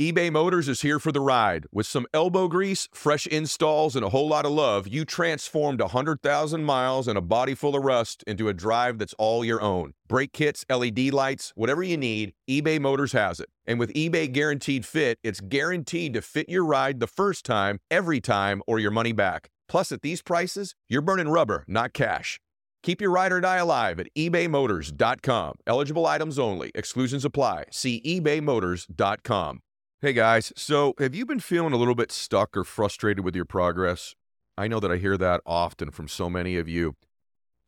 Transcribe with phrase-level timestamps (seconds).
[0.00, 1.66] eBay Motors is here for the ride.
[1.70, 6.64] With some elbow grease, fresh installs, and a whole lot of love, you transformed 100,000
[6.64, 9.92] miles and a body full of rust into a drive that's all your own.
[10.08, 13.50] Brake kits, LED lights, whatever you need, eBay Motors has it.
[13.66, 18.22] And with eBay Guaranteed Fit, it's guaranteed to fit your ride the first time, every
[18.22, 19.50] time, or your money back.
[19.68, 22.40] Plus, at these prices, you're burning rubber, not cash.
[22.82, 25.56] Keep your ride or die alive at ebaymotors.com.
[25.66, 26.70] Eligible items only.
[26.74, 27.64] Exclusions apply.
[27.70, 29.60] See ebaymotors.com.
[30.02, 33.44] Hey guys, so have you been feeling a little bit stuck or frustrated with your
[33.44, 34.14] progress?
[34.56, 36.96] I know that I hear that often from so many of you.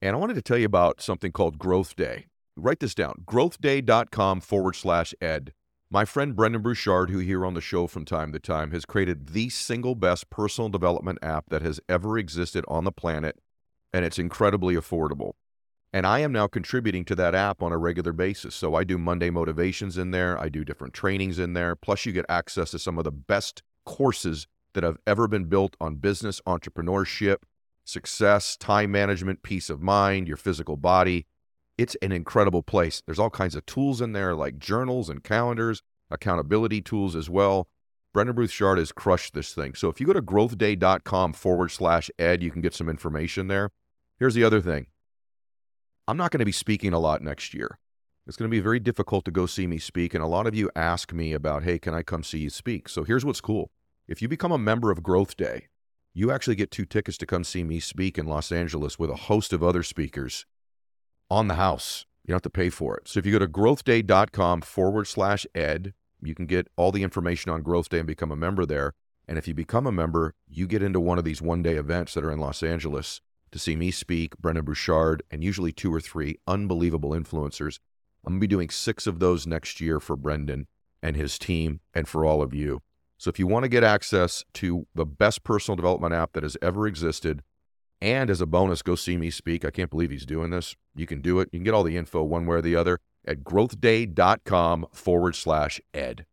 [0.01, 2.29] And I wanted to tell you about something called Growth Day.
[2.57, 5.53] Write this down growthday.com forward slash ed.
[5.91, 9.35] My friend Brendon Burchard, who here on the show from time to time, has created
[9.35, 13.41] the single best personal development app that has ever existed on the planet,
[13.93, 15.35] and it's incredibly affordable.
[15.93, 18.55] And I am now contributing to that app on a regular basis.
[18.55, 21.77] So I do Monday motivations in there, I do different trainings in there.
[21.77, 25.77] Plus, you get access to some of the best courses that have ever been built
[25.81, 27.39] on business, entrepreneurship,
[27.85, 31.27] success, time management, peace of mind, your physical body.
[31.77, 33.03] It's an incredible place.
[33.05, 37.69] There's all kinds of tools in there like journals and calendars, accountability tools as well.
[38.13, 39.75] Brendon Burchard has crushed this thing.
[39.75, 43.71] So if you go to growthday.com forward slash ed, you can get some information there.
[44.19, 44.87] Here's the other thing
[46.09, 47.79] I'm not going to be speaking a lot next year.
[48.27, 50.15] It's going to be very difficult to go see me speak.
[50.15, 52.89] And a lot of you ask me about, hey, can I come see you speak?
[52.89, 53.71] So here's what's cool.
[54.09, 55.69] If you become a member of Growth Day,
[56.13, 59.17] you actually get two tickets to come see me speak in Los Angeles with a
[59.17, 60.45] host of other speakers
[61.31, 62.05] on the house.
[62.25, 63.09] You don't have to pay for it.
[63.09, 67.51] So if you go to growthday.com forward slash ed, you can get all the information
[67.51, 68.93] on Growth Day and become a member there.
[69.27, 72.15] And if you become a member, you get into one of these one day events
[72.15, 73.21] that are in Los Angeles
[73.53, 77.79] to see me speak, Brendon Burchard, and usually two or three unbelievable influencers.
[78.25, 80.67] I'm going to be doing six of those next year for Brendon
[81.03, 82.81] and his team and for all of you.
[83.19, 86.57] So if you want to get access to the best personal development app that has
[86.61, 87.43] ever existed,
[88.01, 89.65] and as a bonus, go see me speak.
[89.65, 90.75] I can't believe he's doing this.
[90.97, 91.49] You can do it.
[91.53, 95.81] You can get all the info one way or the other at growthday.com forward slash
[95.95, 96.27] ed.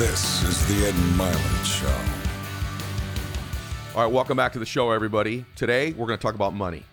[0.00, 1.86] This is the Ed Mylett Show.
[3.94, 5.44] All right, welcome back to the show, everybody.
[5.56, 6.84] Today, we're going to talk about money.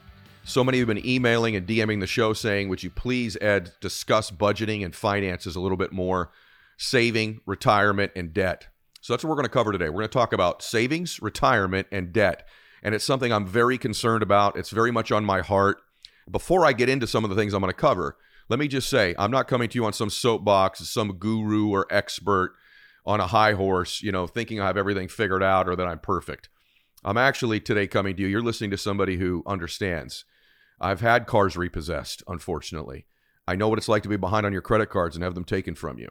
[0.44, 4.30] So many have been emailing and DMing the show saying, Would you please, Ed, discuss
[4.30, 6.32] budgeting and finances a little bit more,
[6.76, 8.68] saving, retirement, and debt?
[9.00, 9.88] So that's what we're going to cover today.
[9.88, 12.46] We're going to talk about savings, retirement, and debt.
[12.84, 14.58] And it's something I'm very concerned about.
[14.58, 15.78] It's very much on my heart.
[16.30, 18.18] Before I get into some of the things I'm going to cover,
[18.50, 21.88] let me just say I'm not coming to you on some soapbox, some guru or
[21.90, 22.52] expert
[23.08, 26.00] on a high horse, you know, thinking I have everything figured out or that I'm
[26.00, 26.50] perfect.
[27.06, 28.28] I'm actually today coming to you.
[28.28, 30.26] You're listening to somebody who understands.
[30.80, 33.06] I've had cars repossessed, unfortunately.
[33.48, 35.46] I know what it's like to be behind on your credit cards and have them
[35.46, 36.10] taken from you.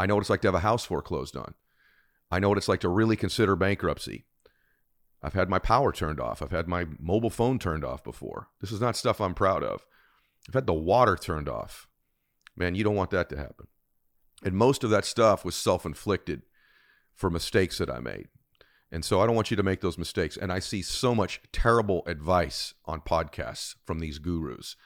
[0.00, 1.54] I know what it's like to have a house foreclosed on.
[2.28, 4.26] I know what it's like to really consider bankruptcy.
[5.22, 6.42] I've had my power turned off.
[6.42, 8.48] I've had my mobile phone turned off before.
[8.60, 9.86] This is not stuff I'm proud of.
[10.48, 11.86] I've had the water turned off.
[12.56, 13.68] Man, you don't want that to happen.
[14.42, 16.42] And most of that stuff was self inflicted
[17.14, 18.28] for mistakes that I made.
[18.90, 20.36] And so I don't want you to make those mistakes.
[20.36, 24.76] And I see so much terrible advice on podcasts from these gurus,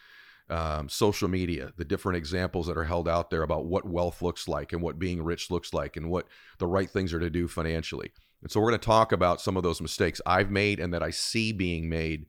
[0.49, 4.47] um, social media, the different examples that are held out there about what wealth looks
[4.47, 6.29] like and what being rich looks like and what
[6.59, 8.13] the right things are to do financially.
[8.43, 11.03] And so we're going to talk about some of those mistakes I've made and that
[11.03, 12.27] I see being made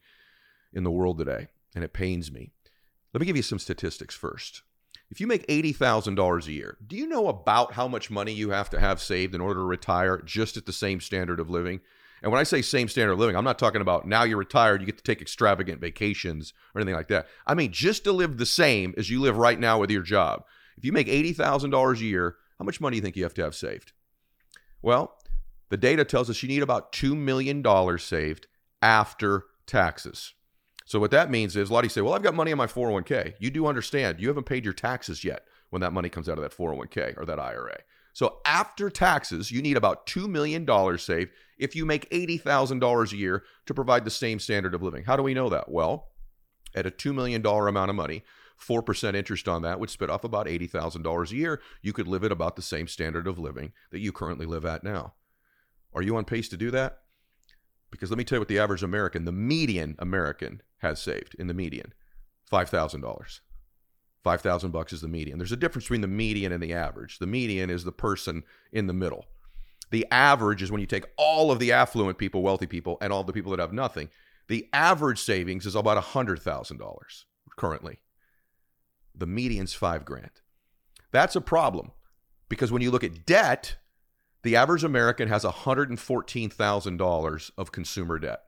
[0.73, 1.47] in the world today.
[1.75, 2.49] And it pains me.
[3.13, 4.63] Let me give you some statistics first.
[5.09, 8.69] If you make $80,000 a year, do you know about how much money you have
[8.71, 11.79] to have saved in order to retire just at the same standard of living?
[12.21, 14.81] And when I say same standard of living, I'm not talking about now you're retired,
[14.81, 17.27] you get to take extravagant vacations or anything like that.
[17.45, 20.43] I mean, just to live the same as you live right now with your job.
[20.77, 23.43] If you make $80,000 a year, how much money do you think you have to
[23.43, 23.93] have saved?
[24.81, 25.15] Well,
[25.69, 27.63] the data tells us you need about $2 million
[27.97, 28.47] saved
[28.81, 30.33] after taxes.
[30.87, 32.57] So what that means is a lot of you say, well, I've got money in
[32.57, 33.33] my 401k.
[33.39, 36.43] You do understand you haven't paid your taxes yet when that money comes out of
[36.43, 37.79] that 401k or that IRA.
[38.13, 40.65] So after taxes, you need about $2 million
[40.97, 45.03] saved if you make $80,000 a year to provide the same standard of living.
[45.03, 45.69] How do we know that?
[45.69, 46.07] Well,
[46.73, 48.23] at a $2 million amount of money,
[48.57, 51.61] 4% interest on that would spit off about $80,000 a year.
[51.81, 54.85] You could live at about the same standard of living that you currently live at
[54.85, 55.15] now.
[55.93, 56.99] Are you on pace to do that?
[57.91, 61.47] Because let me tell you what the average American, the median American, has saved in
[61.47, 61.93] the median
[62.51, 63.39] $5,000.
[64.23, 65.37] 5,000 bucks is the median.
[65.37, 67.19] There's a difference between the median and the average.
[67.19, 69.25] The median is the person in the middle.
[69.89, 73.23] The average is when you take all of the affluent people, wealthy people, and all
[73.23, 74.09] the people that have nothing.
[74.49, 76.79] The average savings is about $100,000
[77.57, 77.99] currently.
[79.15, 80.41] The median's five grand.
[81.11, 81.91] That's a problem
[82.49, 83.77] because when you look at debt,
[84.47, 88.43] the average American has $114,000 of consumer debt.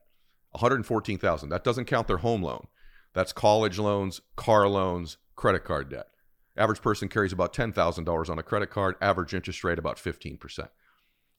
[0.56, 1.50] $114,000.
[1.50, 2.68] That doesn't count their home loan.
[3.14, 6.08] That's college loans, car loans, credit card debt.
[6.56, 10.70] Average person carries about $10,000 on a credit card, average interest rate about 15%.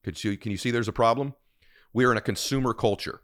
[0.04, 1.32] Could you, can you see there's a problem?
[1.94, 3.22] We are in a consumer culture.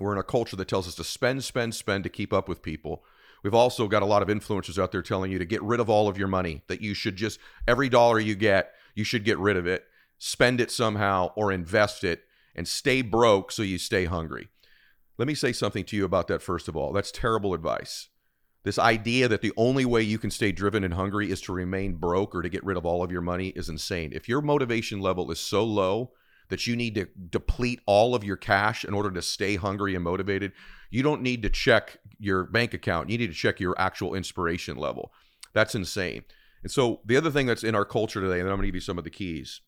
[0.00, 2.60] We're in a culture that tells us to spend, spend, spend to keep up with
[2.60, 3.04] people.
[3.44, 5.88] We've also got a lot of influencers out there telling you to get rid of
[5.88, 9.38] all of your money, that you should just, every dollar you get, you should get
[9.38, 9.84] rid of it,
[10.18, 12.22] spend it somehow, or invest it,
[12.54, 14.48] and stay broke so you stay hungry.
[15.18, 16.92] Let me say something to you about that, first of all.
[16.92, 18.08] That's terrible advice.
[18.64, 21.94] This idea that the only way you can stay driven and hungry is to remain
[21.94, 24.12] broke or to get rid of all of your money is insane.
[24.12, 26.10] If your motivation level is so low
[26.48, 30.02] that you need to deplete all of your cash in order to stay hungry and
[30.02, 30.52] motivated,
[30.90, 33.08] you don't need to check your bank account.
[33.08, 35.12] You need to check your actual inspiration level.
[35.52, 36.24] That's insane.
[36.62, 38.74] And so, the other thing that's in our culture today, and I'm going to give
[38.74, 39.60] you some of the keys,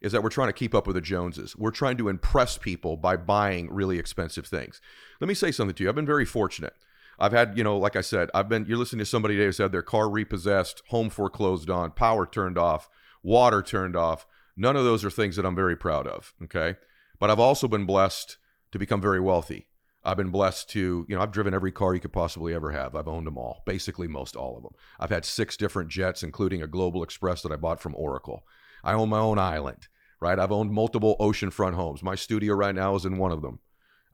[0.00, 1.56] is that we're trying to keep up with the Joneses.
[1.56, 4.80] We're trying to impress people by buying really expensive things.
[5.20, 5.88] Let me say something to you.
[5.88, 6.74] I've been very fortunate.
[7.18, 9.58] I've had, you know, like I said, I've been, you're listening to somebody today who's
[9.58, 12.88] had their car repossessed, home foreclosed on, power turned off,
[13.22, 14.26] water turned off.
[14.56, 16.32] None of those are things that I'm very proud of.
[16.44, 16.76] Okay.
[17.18, 18.38] But I've also been blessed
[18.72, 19.66] to become very wealthy.
[20.02, 22.94] I've been blessed to, you know, I've driven every car you could possibly ever have.
[22.94, 24.72] I've owned them all, basically most all of them.
[24.98, 28.46] I've had six different jets, including a Global Express that I bought from Oracle.
[28.84, 29.88] I own my own island,
[30.20, 30.38] right?
[30.38, 32.02] I've owned multiple oceanfront homes.
[32.02, 33.60] My studio right now is in one of them.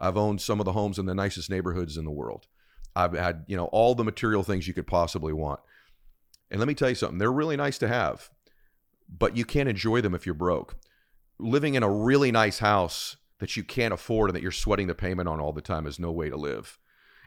[0.00, 2.46] I've owned some of the homes in the nicest neighborhoods in the world.
[2.94, 5.60] I've had, you know, all the material things you could possibly want.
[6.50, 8.30] And let me tell you something, they're really nice to have,
[9.08, 10.76] but you can't enjoy them if you're broke.
[11.38, 14.94] Living in a really nice house that you can't afford and that you're sweating the
[14.94, 16.78] payment on all the time is no way to live.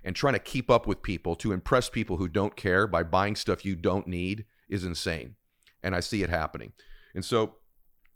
[0.03, 3.36] And trying to keep up with people to impress people who don't care by buying
[3.36, 5.36] stuff you don't need is insane.
[5.83, 6.71] And I see it happening.
[7.14, 7.56] And so,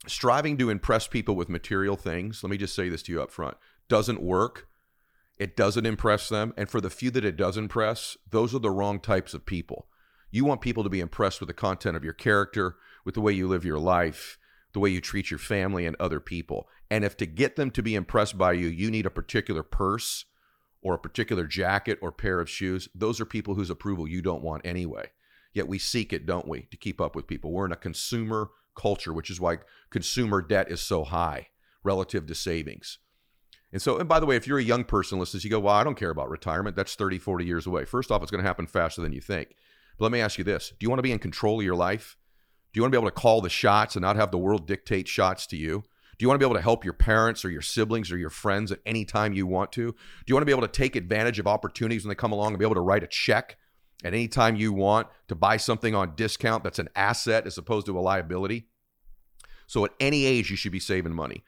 [0.08, 3.32] striving to impress people with material things, let me just say this to you up
[3.32, 3.58] front,
[3.88, 4.68] doesn't work.
[5.40, 6.54] It doesn't impress them.
[6.58, 9.88] And for the few that it does impress, those are the wrong types of people.
[10.30, 12.76] You want people to be impressed with the content of your character,
[13.06, 14.38] with the way you live your life,
[14.74, 16.68] the way you treat your family and other people.
[16.90, 20.26] And if to get them to be impressed by you, you need a particular purse
[20.82, 24.44] or a particular jacket or pair of shoes, those are people whose approval you don't
[24.44, 25.12] want anyway.
[25.54, 27.52] Yet we seek it, don't we, to keep up with people.
[27.52, 29.58] We're in a consumer culture, which is why
[29.90, 31.48] consumer debt is so high
[31.84, 33.00] relative to savings.
[33.72, 35.74] And so, and by the way, if you're a young person listening, you go, well,
[35.74, 36.76] I don't care about retirement.
[36.76, 37.86] That's 30, 40 years away.
[37.86, 39.56] First off, it's going to happen faster than you think.
[39.98, 41.76] But let me ask you this Do you want to be in control of your
[41.76, 42.16] life?
[42.72, 44.68] Do you want to be able to call the shots and not have the world
[44.68, 45.84] dictate shots to you?
[46.18, 48.30] Do you want to be able to help your parents or your siblings or your
[48.30, 49.92] friends at any time you want to?
[49.92, 49.98] Do
[50.28, 52.60] you want to be able to take advantage of opportunities when they come along and
[52.60, 53.58] be able to write a check
[54.04, 57.86] at any time you want to buy something on discount that's an asset as opposed
[57.88, 58.68] to a liability?
[59.68, 61.44] So at any age, you should be saving money.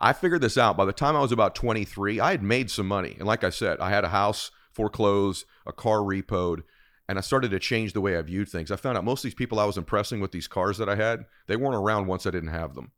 [0.00, 0.76] I figured this out.
[0.76, 3.16] By the time I was about 23, I had made some money.
[3.18, 6.62] And like I said, I had a house foreclosed, a car repoed,
[7.08, 8.70] and I started to change the way I viewed things.
[8.70, 10.96] I found out most of these people I was impressing with these cars that I
[10.96, 12.92] had, they weren't around once I didn't have them.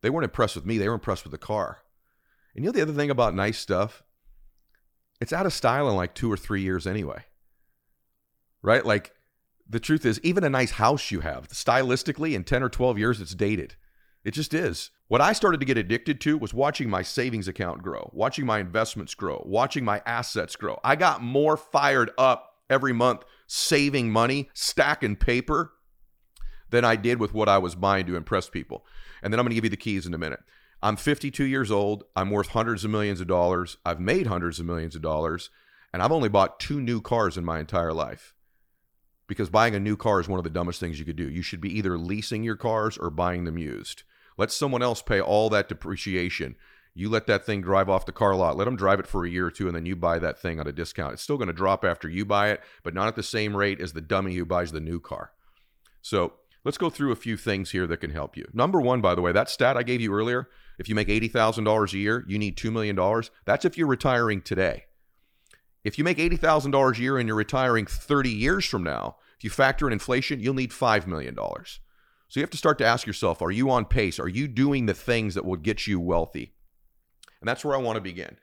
[0.00, 1.78] They weren't impressed with me, they were impressed with the car.
[2.54, 4.02] And you know the other thing about nice stuff?
[5.20, 7.24] It's out of style in like two or three years anyway.
[8.64, 8.84] Right?
[8.84, 9.12] Like
[9.68, 13.20] the truth is, even a nice house you have, stylistically, in 10 or 12 years,
[13.20, 13.76] it's dated.
[14.24, 14.90] It just is.
[15.08, 18.58] What I started to get addicted to was watching my savings account grow, watching my
[18.58, 20.80] investments grow, watching my assets grow.
[20.82, 25.74] I got more fired up every month saving money, stacking paper
[26.70, 28.86] than I did with what I was buying to impress people.
[29.22, 30.40] And then I'm going to give you the keys in a minute.
[30.82, 32.04] I'm 52 years old.
[32.16, 33.76] I'm worth hundreds of millions of dollars.
[33.84, 35.50] I've made hundreds of millions of dollars.
[35.92, 38.34] And I've only bought two new cars in my entire life.
[39.26, 41.28] Because buying a new car is one of the dumbest things you could do.
[41.28, 44.02] You should be either leasing your cars or buying them used.
[44.36, 46.56] Let someone else pay all that depreciation.
[46.94, 48.56] You let that thing drive off the car lot.
[48.56, 50.60] Let them drive it for a year or two, and then you buy that thing
[50.60, 51.14] at a discount.
[51.14, 53.80] It's still going to drop after you buy it, but not at the same rate
[53.80, 55.32] as the dummy who buys the new car.
[56.02, 58.46] So let's go through a few things here that can help you.
[58.52, 61.92] Number one, by the way, that stat I gave you earlier if you make $80,000
[61.92, 63.22] a year, you need $2 million.
[63.44, 64.84] That's if you're retiring today.
[65.84, 69.50] If you make $80,000 a year and you're retiring 30 years from now, if you
[69.50, 71.36] factor in inflation, you'll need $5 million.
[71.36, 74.18] So you have to start to ask yourself are you on pace?
[74.18, 76.54] Are you doing the things that will get you wealthy?
[77.40, 78.38] And that's where I want to begin.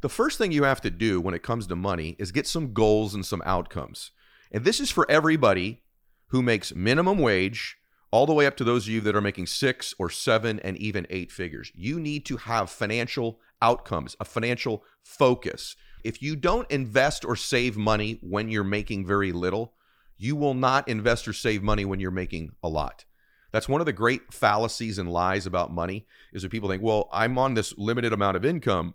[0.00, 2.72] The first thing you have to do when it comes to money is get some
[2.72, 4.10] goals and some outcomes.
[4.50, 5.82] And this is for everybody
[6.28, 7.76] who makes minimum wage,
[8.10, 10.76] all the way up to those of you that are making six or seven and
[10.78, 11.70] even eight figures.
[11.74, 15.76] You need to have financial outcomes, a financial focus.
[16.04, 19.74] If you don't invest or save money when you're making very little,
[20.16, 23.04] you will not invest or save money when you're making a lot.
[23.52, 27.08] That's one of the great fallacies and lies about money is that people think, well,
[27.12, 28.94] I'm on this limited amount of income.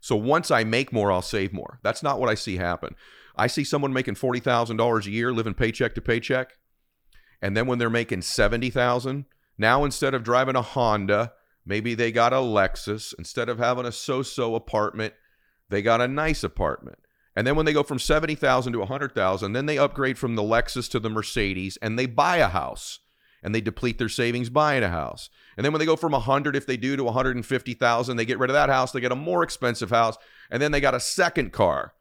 [0.00, 1.80] So once I make more, I'll save more.
[1.82, 2.94] That's not what I see happen.
[3.36, 6.52] I see someone making $40,000 a year living paycheck to paycheck.
[7.40, 9.24] And then when they're making 70,000,
[9.58, 11.32] now instead of driving a Honda,
[11.64, 13.14] maybe they got a Lexus.
[13.18, 15.14] Instead of having a so-so apartment,
[15.68, 16.98] they got a nice apartment.
[17.34, 20.90] And then when they go from 70,000 to 100,000, then they upgrade from the Lexus
[20.90, 23.00] to the Mercedes and they buy a house
[23.42, 25.28] and they deplete their savings buying a house.
[25.56, 28.50] And then when they go from 100 if they do to 150,000, they get rid
[28.50, 30.16] of that house, they get a more expensive house,
[30.50, 31.92] and then they got a second car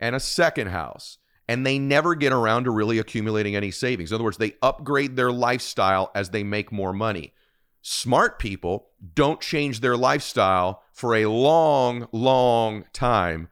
[0.00, 1.18] and a second house.
[1.46, 4.10] And they never get around to really accumulating any savings.
[4.10, 7.34] In other words, they upgrade their lifestyle as they make more money.
[7.82, 13.48] Smart people don't change their lifestyle for a long, long time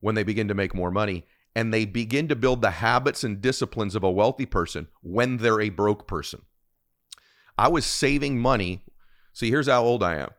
[0.00, 1.24] when they begin to make more money.
[1.54, 5.60] And they begin to build the habits and disciplines of a wealthy person when they're
[5.60, 6.42] a broke person.
[7.58, 8.84] I was saving money.
[9.32, 10.30] See, here's how old I am.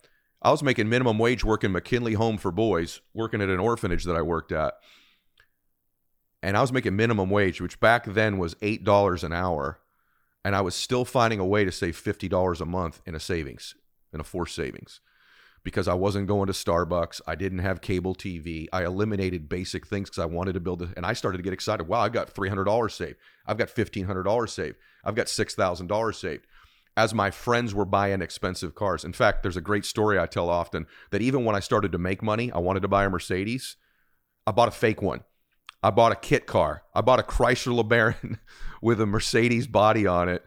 [0.41, 4.15] I was making minimum wage working McKinley Home for Boys, working at an orphanage that
[4.15, 4.74] I worked at.
[6.41, 9.79] And I was making minimum wage, which back then was $8 an hour.
[10.43, 13.75] And I was still finding a way to save $50 a month in a savings,
[14.13, 15.01] in a forced savings,
[15.63, 17.22] because I wasn't going to Starbucks.
[17.25, 18.67] I didn't have cable TV.
[18.72, 20.89] I eliminated basic things because I wanted to build it.
[20.96, 21.88] And I started to get excited.
[21.88, 23.17] Wow, I got $300 saved.
[23.46, 24.77] I've got $1,500 saved.
[25.03, 26.46] I've got $6,000 saved
[26.96, 29.03] as my friends were buying expensive cars.
[29.03, 31.98] In fact, there's a great story I tell often that even when I started to
[31.98, 33.77] make money, I wanted to buy a Mercedes.
[34.46, 35.24] I bought a fake one.
[35.82, 36.84] I bought a kit car.
[36.93, 38.38] I bought a Chrysler LeBaron
[38.82, 40.43] with a Mercedes body on it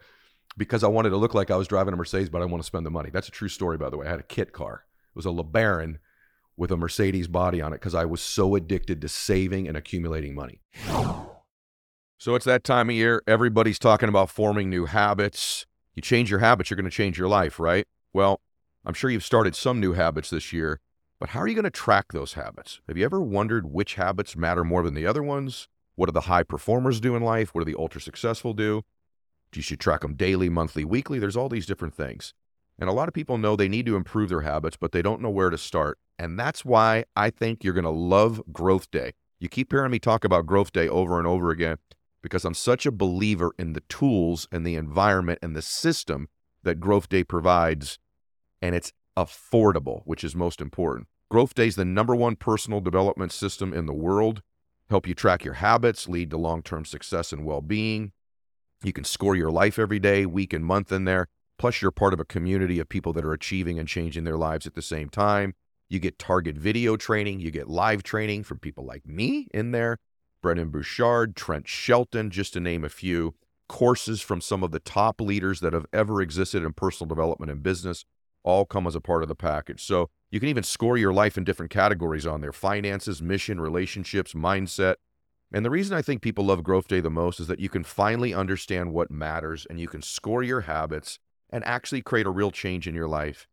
[0.57, 2.67] because I wanted to look like I was driving a Mercedes, but I want to
[2.67, 3.09] spend the money.
[3.11, 4.07] That's a true story, by the way.
[4.07, 4.85] I had a kit car.
[5.09, 5.99] It was a LeBaron
[6.57, 10.33] with a Mercedes body on it because I was so addicted to saving and accumulating
[10.33, 10.61] money.
[12.17, 13.21] So it's that time of year.
[13.27, 15.67] Everybody's talking about forming new habits.
[15.93, 17.85] You change your habits, you're going to change your life, right?
[18.11, 18.41] Well,
[18.85, 20.79] I'm sure you've started some new habits this year,
[21.19, 22.81] but how are you going to track those habits?
[22.87, 25.67] Have you ever wondered which habits matter more than the other ones?
[25.95, 27.53] What do the high performers do in life?
[27.53, 28.83] What do the ultra successful do?
[29.53, 31.19] You should track them daily, monthly, weekly.
[31.19, 32.33] There's all these different things.
[32.79, 35.21] And a lot of people know they need to improve their habits, but they don't
[35.21, 35.97] know where to start.
[36.19, 39.13] And that's why I think you're going to love Growth Day.
[39.39, 41.77] You keep hearing me talk about Growth Day over and over again
[42.21, 46.27] because I'm such a believer in the tools and the environment and the system
[46.63, 47.99] that Growth Day provides.
[48.61, 51.07] And it's affordable, which is most important.
[51.29, 54.41] Growth Day is the number one personal development system in the world.
[54.89, 58.11] Help you track your habits, lead to long term success and well being.
[58.83, 61.27] You can score your life every day, week, and month in there.
[61.57, 64.67] Plus, you're part of a community of people that are achieving and changing their lives
[64.67, 65.55] at the same time.
[65.89, 69.97] You get target video training, you get live training from people like me in there.
[70.41, 73.33] Brendon Burchard, Trent Shelton, just to name a few,
[73.67, 77.63] courses from some of the top leaders that have ever existed in personal development and
[77.63, 78.05] business
[78.43, 79.83] all come as a part of the package.
[79.83, 84.33] So you can even score your life in different categories on there finances, mission, relationships,
[84.33, 84.95] mindset.
[85.51, 87.83] And the reason I think people love Growth Day the most is that you can
[87.83, 92.51] finally understand what matters and you can score your habits and actually create a real
[92.51, 93.47] change in your life.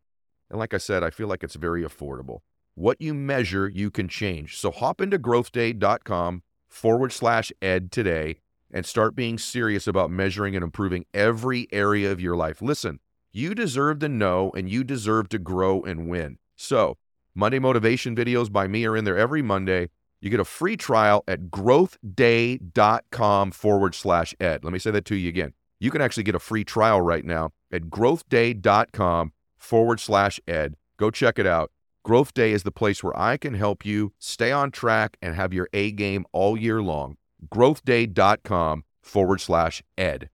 [0.51, 2.41] And like I said, I feel like it's very affordable.
[2.75, 4.57] What you measure, you can change.
[4.59, 8.39] So hop into growthday.com forward slash ed today
[8.73, 12.61] and start being serious about measuring and improving every area of your life.
[12.61, 12.99] Listen,
[13.33, 16.39] you deserve to know and you deserve to grow and win.
[16.57, 16.99] So,
[17.37, 19.91] Monday motivation videos by me are in there every Monday.
[20.25, 24.65] You get a free trial at growthday.com forward slash ed.
[24.65, 25.53] Let me say that to you again.
[25.79, 30.77] You can actually get a free trial right now at growthday.com forward slash ed.
[30.97, 31.73] Go check it out.
[32.05, 35.53] Growth Day is the place where I can help you stay on track and have
[35.53, 37.19] your A game all year long.
[37.53, 40.31] Growthday.com forward slash ed.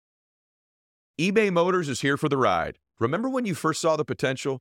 [1.20, 2.78] eBay Motors is here for the ride.
[3.00, 4.60] Remember when you first saw the potential?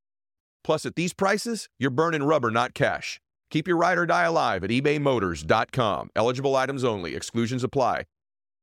[0.63, 3.19] Plus, at these prices, you're burning rubber, not cash.
[3.49, 6.09] Keep your ride or die alive at ebaymotors.com.
[6.15, 8.05] Eligible items only, exclusions apply.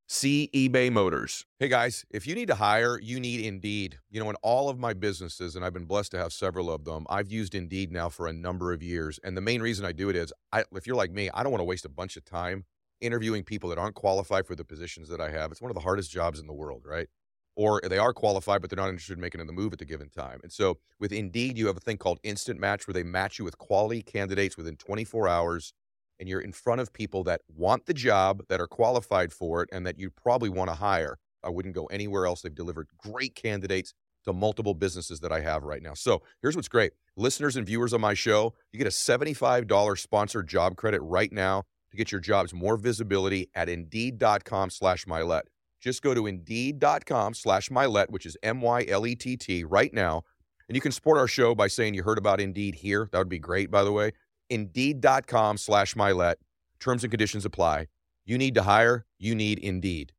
[0.07, 1.45] See eBay Motors.
[1.59, 3.99] Hey guys, if you need to hire, you need Indeed.
[4.09, 6.83] You know, in all of my businesses, and I've been blessed to have several of
[6.83, 9.19] them, I've used Indeed now for a number of years.
[9.23, 11.51] And the main reason I do it is, I, if you're like me, I don't
[11.51, 12.65] want to waste a bunch of time
[13.01, 15.51] interviewing people that aren't qualified for the positions that I have.
[15.51, 17.07] It's one of the hardest jobs in the world, right?
[17.55, 20.09] Or they are qualified, but they're not interested in making the move at the given
[20.09, 20.39] time.
[20.43, 23.45] And so with Indeed, you have a thing called Instant Match where they match you
[23.45, 25.73] with quality candidates within 24 hours
[26.19, 29.69] and you're in front of people that want the job, that are qualified for it,
[29.71, 31.17] and that you probably want to hire.
[31.43, 32.41] I wouldn't go anywhere else.
[32.41, 33.93] They've delivered great candidates
[34.25, 35.93] to multiple businesses that I have right now.
[35.93, 40.47] So here's what's great listeners and viewers on my show, you get a $75 sponsored
[40.47, 45.43] job credit right now to get your jobs more visibility at indeed.com slash Mylett.
[45.79, 49.93] Just go to indeed.com slash Mylett, which is M Y L E T T, right
[49.93, 50.23] now.
[50.67, 53.09] And you can support our show by saying you heard about Indeed here.
[53.11, 54.11] That would be great, by the way.
[54.49, 56.35] Indeed.com slash Mylett.
[56.79, 57.87] Terms and conditions apply.
[58.25, 60.13] You need to hire, you need Indeed.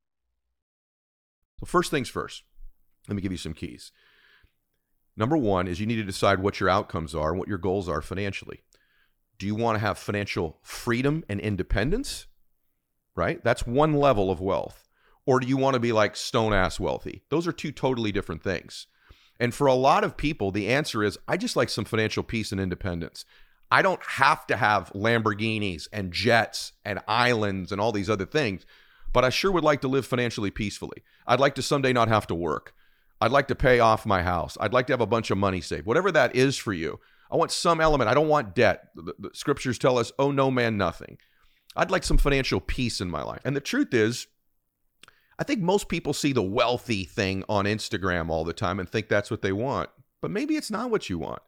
[1.60, 2.42] So, first things first,
[3.06, 3.92] let me give you some keys.
[5.16, 7.88] Number one is you need to decide what your outcomes are and what your goals
[7.88, 8.62] are financially.
[9.38, 12.26] Do you want to have financial freedom and independence?
[13.14, 13.42] Right?
[13.44, 14.89] That's one level of wealth.
[15.26, 17.22] Or do you want to be like stone ass wealthy?
[17.28, 18.86] Those are two totally different things.
[19.38, 22.52] And for a lot of people, the answer is I just like some financial peace
[22.52, 23.24] and independence.
[23.70, 28.66] I don't have to have Lamborghinis and jets and islands and all these other things,
[29.12, 31.02] but I sure would like to live financially peacefully.
[31.26, 32.74] I'd like to someday not have to work.
[33.20, 34.56] I'd like to pay off my house.
[34.60, 35.86] I'd like to have a bunch of money saved.
[35.86, 36.98] Whatever that is for you,
[37.30, 38.10] I want some element.
[38.10, 38.88] I don't want debt.
[38.96, 41.18] The, the scriptures tell us, oh, no man, nothing.
[41.76, 43.42] I'd like some financial peace in my life.
[43.44, 44.26] And the truth is,
[45.40, 49.08] I think most people see the wealthy thing on Instagram all the time and think
[49.08, 49.88] that's what they want.
[50.20, 51.40] But maybe it's not what you want.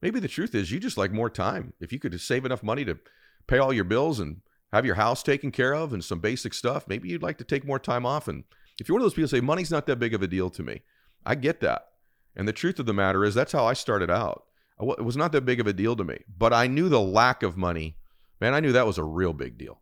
[0.00, 1.72] Maybe the truth is you just like more time.
[1.80, 3.00] If you could just save enough money to
[3.48, 4.42] pay all your bills and
[4.72, 7.66] have your house taken care of and some basic stuff, maybe you'd like to take
[7.66, 8.28] more time off.
[8.28, 8.44] And
[8.78, 10.62] if you're one of those people say money's not that big of a deal to
[10.62, 10.82] me,
[11.24, 11.88] I get that.
[12.36, 14.44] And the truth of the matter is that's how I started out.
[14.80, 17.42] It was not that big of a deal to me, but I knew the lack
[17.42, 17.96] of money.
[18.40, 19.80] Man, I knew that was a real big deal.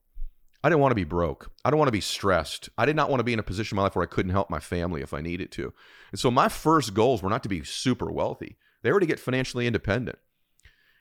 [0.64, 1.52] I didn't want to be broke.
[1.62, 2.70] I don't want to be stressed.
[2.78, 4.32] I did not want to be in a position in my life where I couldn't
[4.32, 5.74] help my family if I needed to.
[6.10, 8.56] And so my first goals were not to be super wealthy.
[8.82, 10.18] They were to get financially independent.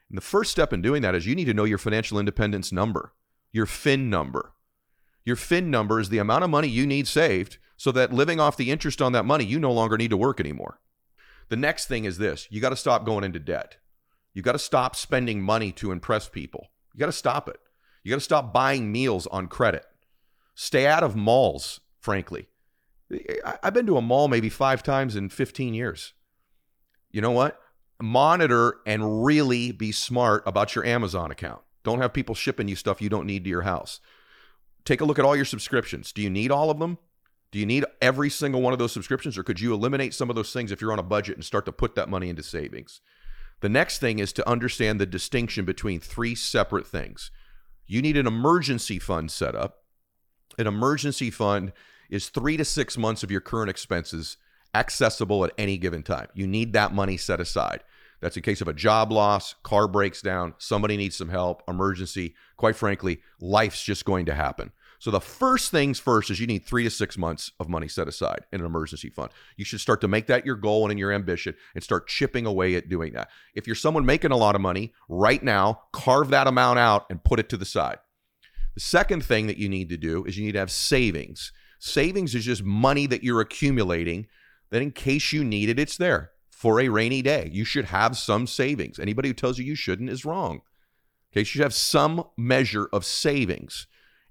[0.10, 2.74] And the first step in doing that is you need to know your financial independence
[2.74, 3.14] number,
[3.54, 4.52] your FIN number.
[5.24, 8.58] Your FIN number is the amount of money you need saved so that living off
[8.58, 10.82] the interest on that money, you no longer need to work anymore.
[11.48, 13.78] The next thing is this you got to stop going into debt.
[14.34, 16.68] You got to stop spending money to impress people.
[16.94, 17.62] You got to stop it.
[18.04, 19.86] You got to stop buying meals on credit.
[20.56, 22.48] Stay out of malls, frankly.
[23.64, 26.14] I've been to a mall maybe five times in 15 years
[27.14, 27.62] you know what?
[28.02, 31.62] Monitor and really be smart about your Amazon account.
[31.84, 34.02] Don't have people shipping you stuff you don't need to your house.
[34.84, 36.12] Take a look at all your subscriptions.
[36.12, 36.98] Do you need all of them?
[37.52, 40.36] Do you need every single one of those subscriptions, or could you eliminate some of
[40.36, 43.00] those things if you're on a budget and start to put that money into savings?
[43.62, 47.30] The next thing is to understand the distinction between three separate things.
[47.86, 49.84] You need an emergency fund set up.
[50.58, 51.74] An emergency fund
[52.10, 54.38] is three to six months of your current expenses
[54.76, 56.28] accessible at any given time.
[56.34, 57.84] You need that money set aside.
[58.22, 62.36] That's in case of a job loss, car breaks down, somebody needs some help, emergency.
[62.56, 64.72] Quite frankly, life's just going to happen.
[65.04, 68.08] So the first things first is you need three to six months of money set
[68.08, 69.32] aside in an emergency fund.
[69.58, 72.46] You should start to make that your goal and in your ambition and start chipping
[72.46, 73.28] away at doing that.
[73.54, 77.22] If you're someone making a lot of money right now, carve that amount out and
[77.22, 77.98] put it to the side.
[78.76, 81.52] The second thing that you need to do is you need to have savings.
[81.80, 84.28] Savings is just money that you're accumulating
[84.70, 87.50] that in case you need it, it's there for a rainy day.
[87.52, 89.00] You should have some savings.
[89.00, 90.62] Anybody who tells you you shouldn't is wrong.
[91.34, 93.86] Okay, you should have some measure of savings.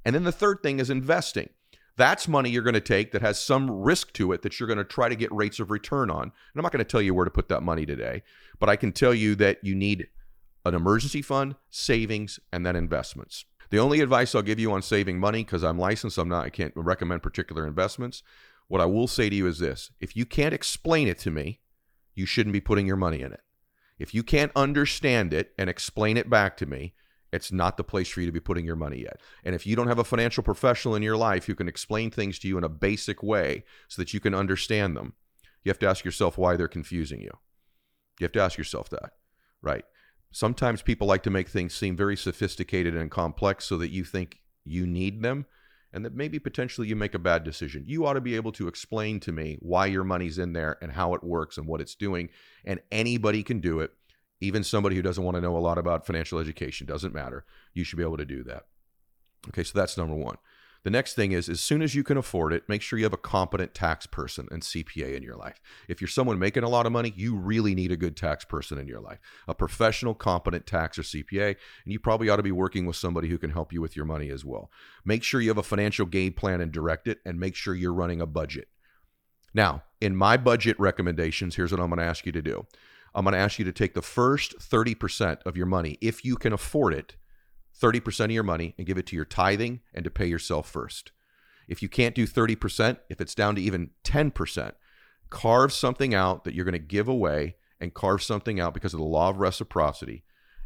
[0.05, 1.51] And then the third thing is investing.
[1.97, 4.79] That's money you're going to take that has some risk to it that you're going
[4.79, 6.23] to try to get rates of return on.
[6.23, 8.23] And I'm not going to tell you where to put that money today,
[8.59, 10.09] but I can tell you that you need
[10.65, 13.45] an emergency fund, savings, and then investments.
[13.71, 16.51] The only advice I'll give you on saving money, because I'm licensed, I'm not, I
[16.51, 18.23] can't recommend particular investments,
[18.69, 21.61] what I will say to you is this if you can't explain it to me,
[22.15, 23.41] you shouldn't be putting your money in it.
[23.99, 26.95] If you can't understand it and explain it back to me,
[27.33, 29.21] it's not the place for you to be putting your money yet.
[29.45, 32.39] And if you don't have a financial professional in your life who can explain things
[32.41, 35.15] to you in a basic way so that you can understand them,
[35.65, 37.31] you have to ask yourself why they're confusing you.
[38.21, 39.13] You have to ask yourself that,
[39.63, 39.85] right?
[40.31, 44.41] Sometimes people like to make things seem very sophisticated and complex so that you think
[44.65, 45.47] you need them
[45.93, 47.85] and that maybe potentially you make a bad decision.
[47.87, 50.93] You ought to be able to explain to me why your money's in there and
[50.93, 52.31] how it works and what it's doing.
[52.65, 53.93] And anybody can do it,
[54.43, 57.45] even somebody who doesn't want to know a lot about financial education, doesn't matter.
[57.73, 58.67] You should be able to do that.
[59.49, 60.37] Okay, so that's number one.
[60.85, 63.13] The next thing is, as soon as you can afford it, make sure you have
[63.13, 65.61] a competent tax person and CPA in your life.
[65.87, 68.79] If you're someone making a lot of money, you really need a good tax person
[68.79, 71.55] in your life, a professional, competent tax or CPA.
[71.85, 74.07] And you probably ought to be working with somebody who can help you with your
[74.07, 74.73] money as well.
[75.05, 77.95] Make sure you have a financial game plan and direct it, and make sure you're
[77.95, 78.67] running a budget.
[79.55, 82.67] Now, in my budget recommendations, here's what I'm going to ask you to do
[83.15, 86.37] I'm going to ask you to take the first 30% of your money, if you
[86.37, 87.17] can afford it
[87.81, 91.11] 30% of your money and give it to your tithing and to pay yourself first.
[91.69, 94.73] If you can't do 30%, if it's down to even 10%,
[95.31, 99.01] carve something out that you're going to give away and carve something out because of
[99.01, 100.25] the law of reciprocity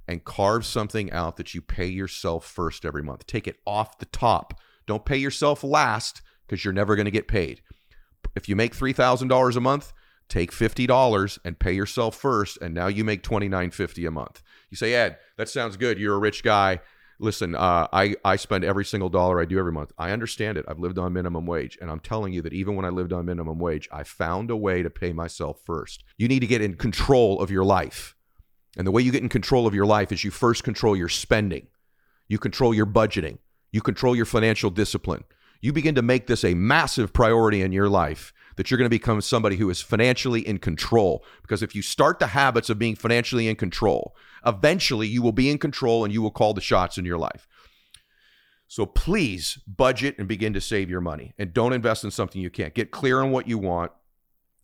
[0.08, 3.26] and carve something out that you pay yourself first every month.
[3.26, 4.60] Take it off the top.
[4.86, 7.62] Don't pay yourself last because you're never going to get paid.
[8.34, 9.92] If you make $3,000 a month,
[10.28, 14.42] take $50 and pay yourself first and now you make $29.50 a month.
[14.70, 15.98] You say, "Ed, that sounds good.
[15.98, 16.80] You're a rich guy
[17.18, 19.92] listen, uh, I, I spend every single dollar I do every month.
[19.98, 20.64] I understand it.
[20.68, 21.78] I've lived on minimum wage.
[21.80, 24.56] And I'm telling you that even when I lived on minimum wage, I found a
[24.56, 26.04] way to pay myself first.
[26.16, 28.14] You need to get in control of your life.
[28.76, 31.08] And the way you get in control of your life is you first control your
[31.08, 31.68] spending,
[32.28, 33.38] you control your budgeting,
[33.72, 35.24] you control your financial discipline.
[35.60, 38.90] You begin to make this a massive priority in your life that you're going to
[38.90, 41.24] become somebody who is financially in control.
[41.42, 45.50] Because if you start the habits of being financially in control, eventually you will be
[45.50, 47.46] in control and you will call the shots in your life.
[48.68, 52.50] So please budget and begin to save your money and don't invest in something you
[52.50, 52.74] can't.
[52.74, 53.92] Get clear on what you want.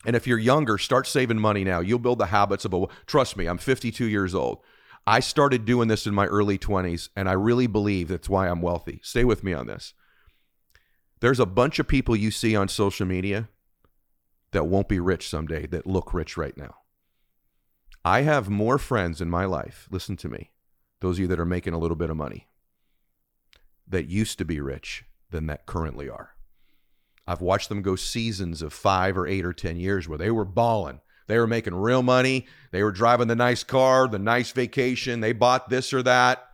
[0.05, 1.81] And if you're younger, start saving money now.
[1.81, 4.59] You'll build the habits of a trust me, I'm 52 years old.
[5.07, 8.63] I started doing this in my early 20s and I really believe that's why I'm
[8.63, 9.01] wealthy.
[9.03, 9.95] Stay with me on this.
[11.23, 13.49] There's a bunch of people you see on social media
[14.51, 16.79] that won't be rich someday that look rich right now.
[18.05, 20.51] I have more friends in my life, listen to me,
[21.01, 22.49] those of you that are making a little bit of money,
[23.87, 26.31] that used to be rich than that currently are.
[27.25, 30.45] I've watched them go seasons of five or eight or 10 years where they were
[30.45, 31.03] balling.
[31.29, 32.47] They were making real money.
[32.73, 35.21] They were driving the nice car, the nice vacation.
[35.21, 36.49] They bought this or that.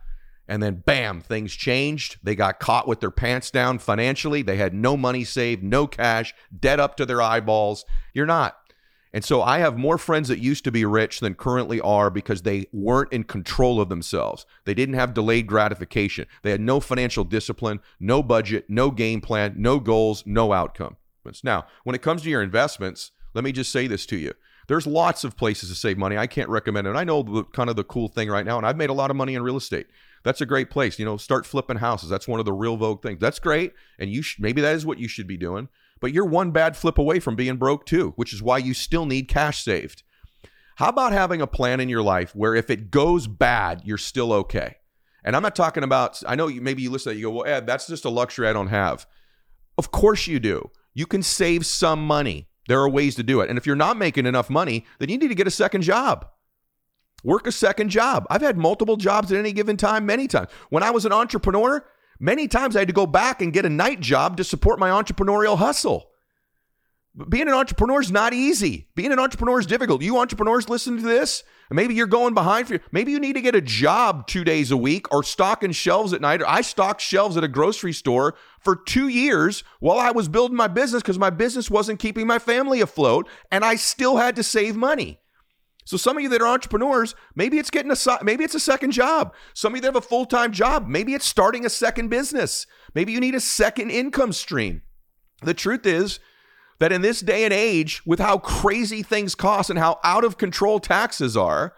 [0.49, 2.17] And then, bam, things changed.
[2.23, 4.41] They got caught with their pants down financially.
[4.41, 7.85] They had no money saved, no cash, debt up to their eyeballs.
[8.15, 8.57] You're not.
[9.13, 12.41] And so I have more friends that used to be rich than currently are because
[12.41, 14.47] they weren't in control of themselves.
[14.65, 16.27] They didn't have delayed gratification.
[16.41, 20.97] They had no financial discipline, no budget, no game plan, no goals, no outcome.
[21.43, 24.33] Now, when it comes to your investments, let me just say this to you.
[24.67, 26.17] There's lots of places to save money.
[26.17, 26.95] I can't recommend it.
[26.95, 29.09] I know the, kind of the cool thing right now, and I've made a lot
[29.09, 29.87] of money in real estate.
[30.23, 30.99] That's a great place.
[30.99, 32.09] You know, start flipping houses.
[32.09, 33.19] That's one of the real vogue things.
[33.19, 35.69] That's great, and you maybe that is what you should be doing.
[36.01, 39.05] But you're one bad flip away from being broke too, which is why you still
[39.05, 40.03] need cash saved.
[40.77, 44.31] How about having a plan in your life where if it goes bad, you're still
[44.31, 44.77] okay?
[45.25, 46.21] And I'm not talking about.
[46.25, 47.19] I know you, maybe you listen to that.
[47.19, 49.05] You go, well, Ed, that's just a luxury I don't have.
[49.77, 50.71] Of course you do.
[50.93, 52.47] You can save some money.
[52.67, 53.49] There are ways to do it.
[53.49, 56.27] And if you're not making enough money, then you need to get a second job.
[57.23, 58.25] Work a second job.
[58.29, 60.49] I've had multiple jobs at any given time, many times.
[60.69, 61.85] When I was an entrepreneur,
[62.19, 64.89] many times I had to go back and get a night job to support my
[64.89, 66.09] entrepreneurial hustle.
[67.27, 68.87] Being an entrepreneur is not easy.
[68.95, 70.01] Being an entrepreneur is difficult.
[70.01, 71.43] You entrepreneurs listen to this.
[71.71, 72.79] Maybe you're going behind for you.
[72.91, 76.21] Maybe you need to get a job two days a week or stocking shelves at
[76.21, 76.41] night.
[76.47, 80.67] I stocked shelves at a grocery store for two years while I was building my
[80.67, 84.75] business because my business wasn't keeping my family afloat and I still had to save
[84.75, 85.19] money.
[85.89, 88.91] So some of you that are entrepreneurs, maybe it's getting a maybe it's a second
[88.91, 89.33] job.
[89.55, 92.67] Some of you that have a full-time job, maybe it's starting a second business.
[92.93, 94.83] Maybe you need a second income stream.
[95.41, 96.19] The truth is
[96.77, 100.37] that in this day and age with how crazy things cost and how out of
[100.37, 101.73] control taxes are,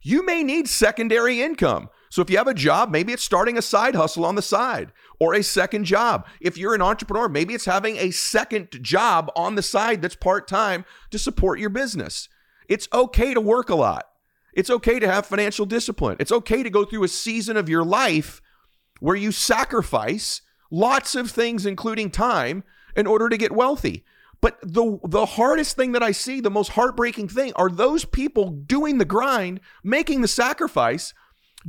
[0.00, 1.88] you may need secondary income.
[2.08, 4.92] So if you have a job, maybe it's starting a side hustle on the side
[5.18, 6.24] or a second job.
[6.40, 10.84] If you're an entrepreneur, maybe it's having a second job on the side that's part-time
[11.10, 12.28] to support your business.
[12.68, 14.06] It's okay to work a lot.
[14.52, 16.16] It's okay to have financial discipline.
[16.18, 18.40] It's okay to go through a season of your life
[19.00, 22.64] where you sacrifice lots of things, including time,
[22.96, 24.04] in order to get wealthy.
[24.40, 28.50] But the the hardest thing that I see, the most heartbreaking thing, are those people
[28.50, 31.14] doing the grind, making the sacrifice,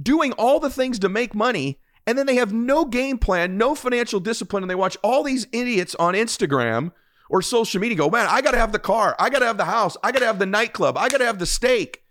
[0.02, 3.76] doing all the things to make money, and then they have no game plan, no
[3.76, 6.92] financial discipline, and they watch all these idiots on Instagram
[7.30, 9.16] or social media go, man, I got to have the car.
[9.20, 9.98] I got to have the house.
[10.04, 10.98] I got to have the nightclub.
[10.98, 12.04] I got to have the steak.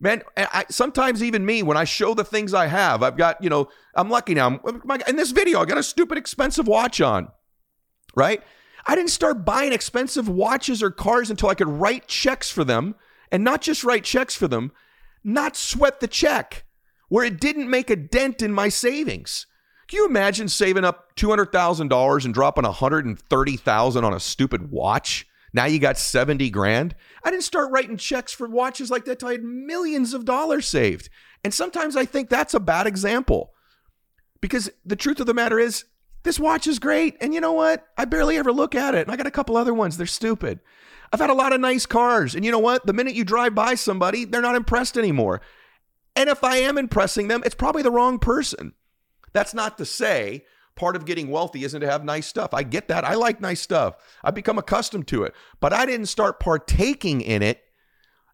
[0.00, 3.48] Man, I, sometimes even me, when I show the things I have, I've got, you
[3.48, 4.60] know, I'm lucky now.
[4.64, 7.28] Oh in this video, I got a stupid expensive watch on,
[8.16, 8.42] right?
[8.84, 12.96] I didn't start buying expensive watches or cars until I could write checks for them
[13.30, 14.72] and not just write checks for them,
[15.22, 16.64] not sweat the check
[17.08, 19.46] where it didn't make a dent in my savings.
[19.92, 25.26] Can you imagine saving up $200,000 and dropping 130,000 on a stupid watch?
[25.52, 26.94] Now you got 70 grand.
[27.22, 30.66] I didn't start writing checks for watches like that till I had millions of dollars
[30.66, 31.10] saved.
[31.44, 33.52] And sometimes I think that's a bad example.
[34.40, 35.84] Because the truth of the matter is,
[36.22, 37.18] this watch is great.
[37.20, 37.86] And you know what?
[37.98, 39.02] I barely ever look at it.
[39.02, 39.98] And I got a couple other ones.
[39.98, 40.60] They're stupid.
[41.12, 42.34] I've had a lot of nice cars.
[42.34, 42.86] And you know what?
[42.86, 45.42] The minute you drive by somebody, they're not impressed anymore.
[46.16, 48.72] And if I am impressing them, it's probably the wrong person.
[49.32, 52.54] That's not to say part of getting wealthy isn't to have nice stuff.
[52.54, 53.04] I get that.
[53.04, 53.96] I like nice stuff.
[54.24, 55.34] I've become accustomed to it.
[55.60, 57.62] But I didn't start partaking in it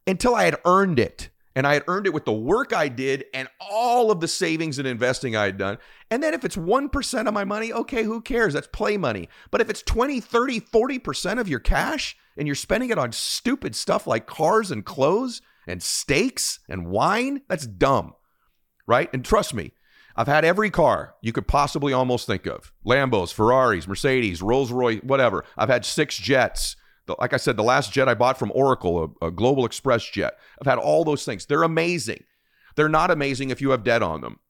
[0.07, 1.31] until I had earned it.
[1.55, 4.79] And I had earned it with the work I did and all of the savings
[4.79, 5.79] and investing I had done.
[6.09, 8.55] And then if it's 1% of my money, okay, who cares?
[8.55, 9.29] That's play money.
[9.51, 13.75] But if it's 20, 30, 40% of your cash and you're spending it on stupid
[13.75, 18.15] stuff like cars and clothes and steaks and wine, that's dumb.
[18.87, 19.11] Right?
[19.13, 19.73] And trust me,
[20.19, 25.01] I've had every car you could possibly almost think of Lambos, Ferraris, Mercedes, Rolls Royce,
[25.05, 25.45] whatever.
[25.57, 26.75] I've had six jets.
[27.21, 30.37] Like I said, the last jet I bought from Oracle, a, a Global Express jet.
[30.61, 31.47] I've had all those things.
[31.47, 32.25] They're amazing.
[32.75, 34.41] They're not amazing if you have debt on them.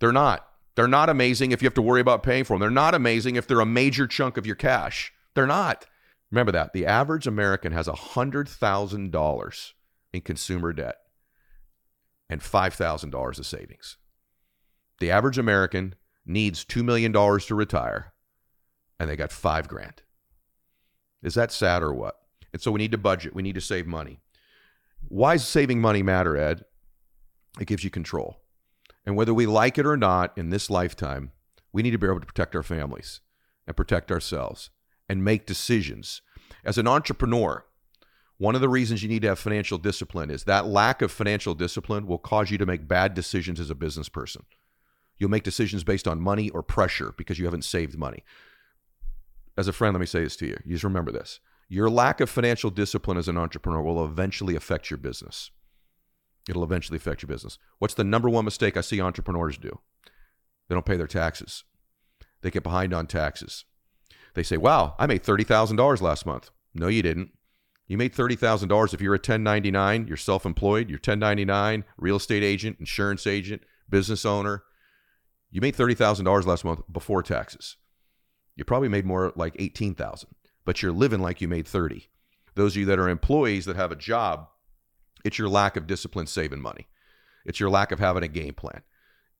[0.00, 0.48] They're not.
[0.74, 2.60] They're not amazing if you have to worry about paying for them.
[2.60, 5.12] They're not amazing if they're a major chunk of your cash.
[5.34, 5.84] They're not.
[6.30, 6.72] Remember that.
[6.72, 9.72] The average American has $100,000
[10.14, 10.96] in consumer debt
[12.30, 13.98] and $5,000 of savings
[14.98, 18.12] the average American needs $2 million to retire
[18.98, 20.02] and they got five grand.
[21.22, 22.16] Is that sad or what?
[22.52, 23.34] And so we need to budget.
[23.34, 24.20] We need to save money.
[25.08, 26.64] Why does saving money matter, Ed?
[27.60, 28.40] It gives you control.
[29.04, 31.32] And whether we like it or not in this lifetime,
[31.72, 33.20] we need to be able to protect our families
[33.66, 34.70] and protect ourselves
[35.08, 36.22] and make decisions.
[36.64, 37.64] As an entrepreneur,
[38.38, 41.54] one of the reasons you need to have financial discipline is that lack of financial
[41.54, 44.44] discipline will cause you to make bad decisions as a business person.
[45.18, 48.22] You'll make decisions based on money or pressure because you haven't saved money.
[49.56, 50.58] As a friend, let me say this to you.
[50.64, 51.40] You just remember this.
[51.68, 55.50] Your lack of financial discipline as an entrepreneur will eventually affect your business.
[56.48, 57.58] It'll eventually affect your business.
[57.78, 59.80] What's the number one mistake I see entrepreneurs do?
[60.68, 61.64] They don't pay their taxes.
[62.42, 63.64] They get behind on taxes.
[64.34, 66.50] They say, wow, I made $30,000 last month.
[66.74, 67.30] No, you didn't.
[67.88, 72.76] You made $30,000 if you're a 1099, you're self employed, you're 1099, real estate agent,
[72.80, 74.64] insurance agent, business owner,
[75.56, 77.76] you made $30,000 last month before taxes.
[78.56, 80.28] You probably made more like 18,000,
[80.66, 82.10] but you're living like you made 30.
[82.56, 84.48] Those of you that are employees that have a job,
[85.24, 86.88] it's your lack of discipline saving money.
[87.46, 88.82] It's your lack of having a game plan.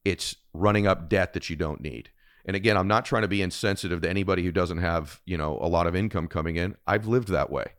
[0.07, 2.09] It's running up debt that you don't need.
[2.47, 5.59] And again, I'm not trying to be insensitive to anybody who doesn't have, you know,
[5.61, 6.77] a lot of income coming in.
[6.87, 7.73] I've lived that way.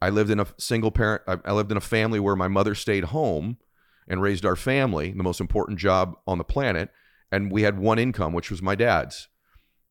[0.00, 3.04] I lived in a single parent I lived in a family where my mother stayed
[3.04, 3.58] home
[4.06, 6.90] and raised our family, the most important job on the planet
[7.32, 9.28] and we had one income, which was my dad's.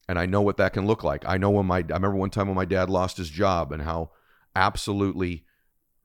[0.07, 1.23] And I know what that can look like.
[1.27, 3.83] I know when my I remember one time when my dad lost his job and
[3.83, 4.11] how
[4.55, 5.45] absolutely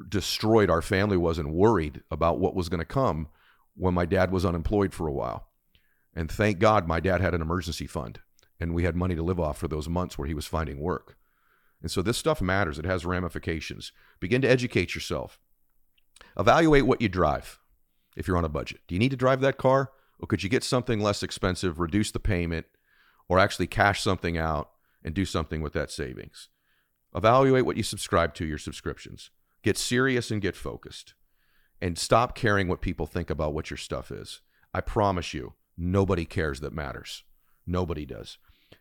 [0.08, 3.28] destroyed our family was and worried about what was going to come
[3.76, 5.48] when my dad was unemployed for a while.
[6.14, 8.20] And thank God my dad had an emergency fund
[8.60, 11.16] and we had money to live off for those months where he was finding work.
[11.80, 12.78] And so this stuff matters.
[12.78, 13.92] It has ramifications.
[14.20, 15.38] Begin to educate yourself.
[16.38, 17.58] Evaluate what you drive
[18.16, 18.80] if you're on a budget.
[18.86, 19.90] Do you need to drive that car?
[20.26, 22.66] Could you get something less expensive, reduce the payment,
[23.28, 24.70] or actually cash something out
[25.02, 26.48] and do something with that savings?
[27.14, 29.30] Evaluate what you subscribe to, your subscriptions.
[29.62, 31.14] Get serious and get focused.
[31.80, 34.40] And stop caring what people think about what your stuff is.
[34.72, 37.24] I promise you, nobody cares that matters.
[37.66, 38.38] Nobody does.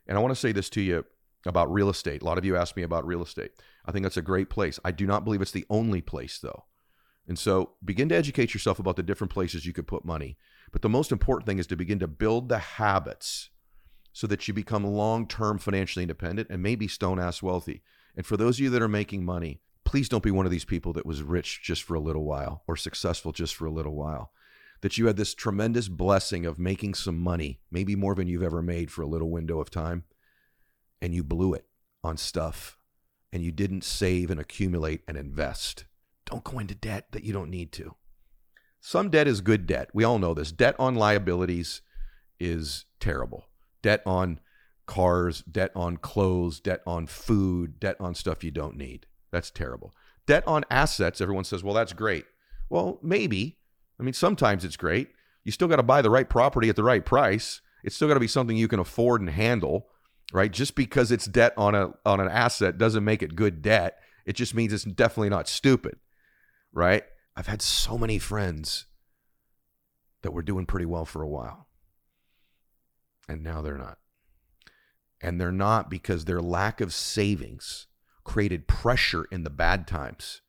[0.08, 1.06] And I want to say this to you
[1.46, 2.22] about real estate.
[2.22, 3.52] A lot of you ask me about real estate.
[3.86, 4.80] I think that's a great place.
[4.84, 6.66] I do not believe it's the only place, though.
[7.28, 10.38] And so begin to educate yourself about the different places you could put money.
[10.74, 13.52] But the most important thing is to begin to build the habits
[14.12, 17.84] so that you become long term financially independent and maybe stone ass wealthy.
[18.18, 20.66] And for those of you that are making money, please don't be one of these
[20.66, 23.96] people that was rich just for a little while or successful just for a little
[23.96, 24.32] while.
[24.82, 28.62] That you had this tremendous blessing of making some money, maybe more than you've ever
[28.62, 30.04] made for a little window of time,
[31.02, 31.68] and you blew it
[32.04, 32.78] on stuff
[33.32, 35.86] and you didn't save and accumulate and invest.
[36.26, 37.96] Don't go into debt that you don't need to.
[38.86, 39.90] Some debt is good debt.
[39.94, 40.52] We all know this.
[40.52, 41.82] Debt on liabilities
[42.38, 43.46] is terrible.
[43.82, 44.42] Debt on
[44.86, 49.06] cars, debt on clothes, debt on food, debt on stuff you don't need.
[49.32, 49.94] That's terrible.
[50.28, 52.26] Debt on assets, everyone says, well, that's great.
[52.70, 53.58] Well, maybe.
[54.02, 55.12] I mean, sometimes it's great.
[55.46, 57.62] You still got to buy the right property at the right price.
[57.86, 59.88] It's still got to be something you can afford and handle,
[60.34, 60.52] right?
[60.52, 64.00] Just because it's debt on a on an asset doesn't make it good debt.
[64.26, 66.00] It just means it's definitely not stupid
[66.74, 67.04] right?
[67.36, 68.86] I've had so many friends
[70.22, 71.68] that were doing pretty well for a while.
[73.28, 73.98] And now they're not.
[75.22, 77.88] And they're not because their lack of savings
[78.24, 80.42] created pressure in the bad times.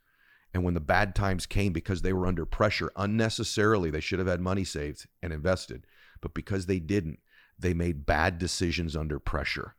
[0.53, 4.29] And when the bad times came, because they were under pressure unnecessarily, they should have
[4.29, 5.87] had money saved and invested.
[6.21, 7.19] But because they didn't,
[7.59, 9.75] they made bad decisions under pressure.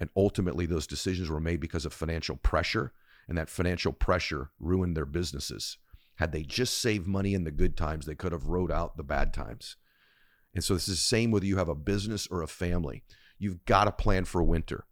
[0.00, 2.92] And ultimately, those decisions were made because of financial pressure,
[3.28, 5.78] and that financial pressure ruined their businesses.
[6.16, 9.02] Had they just saved money in the good times, they could have rode out the
[9.02, 9.76] bad times.
[10.54, 13.02] And so, this is the same whether you have a business or a family.
[13.38, 14.86] You've got to plan for winter.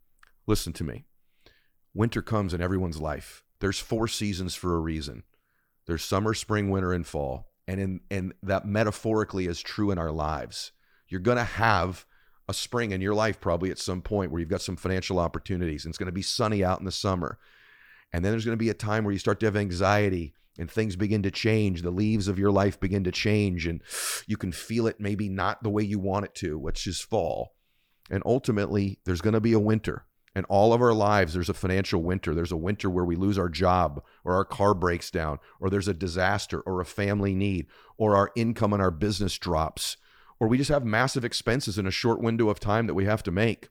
[0.47, 1.05] Listen to me
[1.95, 3.43] winter comes in everyone's life.
[3.61, 5.23] There's four seasons for a reason
[5.87, 7.51] there's summer, spring, winter, and fall.
[7.69, 10.73] And, in, and that metaphorically is true in our lives.
[11.09, 12.07] You're going to have
[12.49, 15.85] a spring in your life probably at some point where you've got some financial opportunities
[15.85, 17.39] and it's going to be sunny out in the summer.
[18.13, 20.71] And then there's going to be a time where you start to have anxiety and
[20.71, 21.83] things begin to change.
[21.83, 23.83] The leaves of your life begin to change and
[24.27, 27.55] you can feel it maybe not the way you want it to, which is fall.
[28.11, 30.07] And ultimately, there's going to be a winter.
[30.37, 32.35] And all of our lives, there's a financial winter.
[32.35, 35.87] There's a winter where we lose our job, or our car breaks down, or there's
[35.87, 39.97] a disaster, or a family need, or our income and our business drops
[40.45, 43.23] or we just have massive expenses in a short window of time that we have
[43.23, 43.69] to make.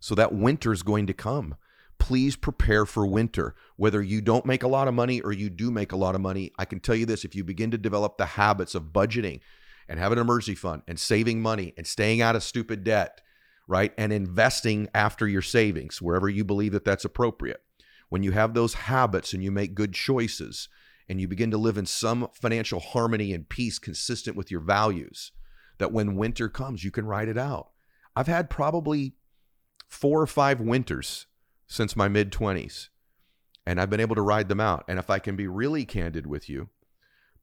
[0.00, 1.54] So that winter is going to come.
[1.98, 3.54] Please prepare for winter.
[3.76, 6.20] Whether you don't make a lot of money or you do make a lot of
[6.20, 9.40] money, I can tell you this if you begin to develop the habits of budgeting
[9.88, 13.20] and have an emergency fund and saving money and staying out of stupid debt,
[13.66, 13.92] right?
[13.96, 17.62] And investing after your savings, wherever you believe that that's appropriate.
[18.08, 20.68] When you have those habits and you make good choices
[21.08, 25.32] and you begin to live in some financial harmony and peace consistent with your values,
[25.78, 27.70] that when winter comes, you can ride it out.
[28.16, 29.14] I've had probably
[29.88, 31.26] four or five winters
[31.74, 32.88] since my mid 20s,
[33.66, 34.84] and I've been able to ride them out.
[34.88, 36.68] And if I can be really candid with you,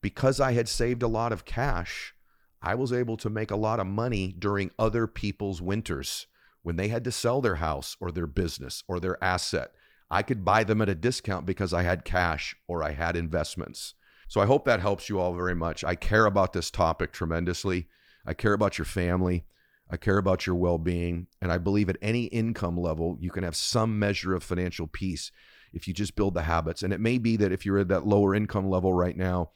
[0.02, 2.16] because I had saved a lot of cash,
[2.62, 6.28] I was able to make a lot of money during other people's winters
[6.64, 9.72] when they had to sell their house or their business or their asset.
[10.10, 13.96] I could buy them at a discount because I had cash or I had investments.
[14.28, 15.84] So I hope that helps you all very much.
[15.84, 17.88] I care about this topic tremendously.
[18.26, 19.46] I care about your family.
[19.92, 21.28] I care about your well being.
[21.42, 25.32] And I believe at any income level, you can have some measure of financial peace
[25.74, 26.82] if you just build the habits.
[26.82, 29.52] And it may be that if you're at that lower income level right now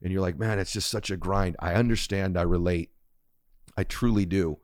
[0.00, 1.56] and you're like, man, it's just such a grind.
[1.58, 2.38] I understand.
[2.38, 2.90] I relate.
[3.76, 4.58] I truly do.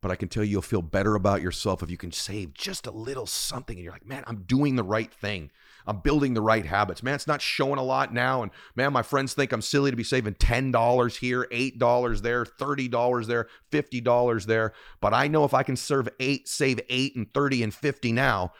[0.00, 2.86] But I can tell you, you'll feel better about yourself if you can save just
[2.86, 5.50] a little something and you're like, man, I'm doing the right thing.
[5.88, 7.02] I'm building the right habits.
[7.02, 8.42] Man, it's not showing a lot now.
[8.42, 13.26] And man, my friends think I'm silly to be saving $10 here, $8 there, $30
[13.26, 14.72] there, $50 there.
[15.00, 18.52] But I know if I can serve eight, save eight and 30 and 50 now,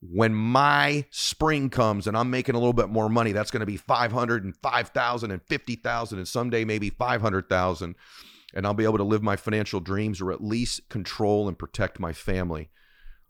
[0.00, 3.66] when my spring comes and I'm making a little bit more money, that's going to
[3.66, 7.96] be 500 and 5,000 and 50,000 and someday maybe 500,000
[8.54, 12.00] and I'll be able to live my financial dreams or at least control and protect
[12.00, 12.70] my family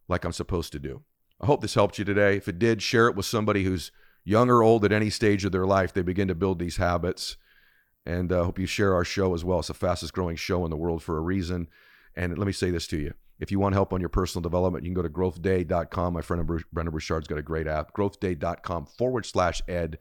[0.06, 1.02] like I'm supposed to do.
[1.40, 2.36] I hope this helped you today.
[2.36, 3.90] If it did, share it with somebody who's
[4.22, 5.92] young or old at any stage of their life.
[5.92, 7.36] They begin to build these habits.
[8.06, 9.60] And I uh, hope you share our show as well.
[9.60, 11.68] It's the fastest growing show in the world for a reason.
[12.14, 13.14] And let me say this to you.
[13.40, 16.12] If you want help on your personal development, you can go to growthday.com.
[16.12, 19.98] My friend Brendon Burchard's got a great app, growthday.com forward slash ed.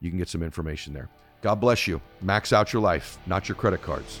[0.00, 1.08] You can get some information there.
[1.42, 2.00] God bless you.
[2.20, 4.20] Max out your life, not your credit cards.